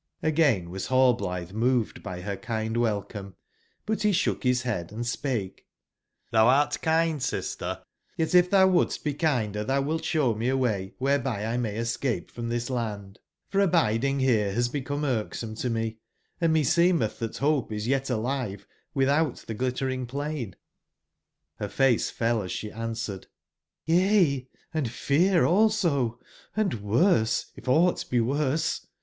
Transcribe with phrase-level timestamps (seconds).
[0.23, 3.35] "j!?H gain was Rallblitbe moved by her kind welcome;
[3.85, 5.67] but be shook bis head and spake:
[6.33, 7.83] ''TTbou art kind, sister
[8.17, 13.19] ;yetif tbou wouldst be kinder thou wilt showme a way wherebylmay escape from this land,
[13.47, 15.99] for abiding here has become irksome to me,
[16.41, 18.65] and meseemeth that hope is yet alive
[18.95, 20.55] without tbe Glittering plain."
[21.59, 23.27] Rer face fell as she answered:
[23.87, 24.13] b3 101"
[24.83, 25.37] Y^^'
[25.69, 26.17] ^"^
[26.57, 28.87] ^^^^^^^^*^"^ worse, if auabt be worse.